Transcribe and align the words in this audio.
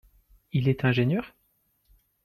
Il 0.51 0.67
est 0.67 0.83
ingénieur? 0.83 1.35